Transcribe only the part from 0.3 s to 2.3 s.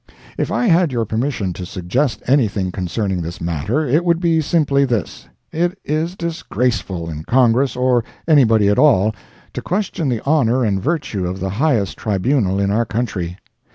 If I had your permission to suggest